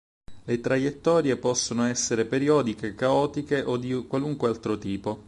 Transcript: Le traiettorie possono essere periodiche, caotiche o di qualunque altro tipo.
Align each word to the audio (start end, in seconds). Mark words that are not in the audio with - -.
Le 0.45 0.59
traiettorie 0.59 1.37
possono 1.37 1.83
essere 1.85 2.25
periodiche, 2.25 2.95
caotiche 2.95 3.61
o 3.61 3.77
di 3.77 4.07
qualunque 4.07 4.47
altro 4.49 4.79
tipo. 4.79 5.19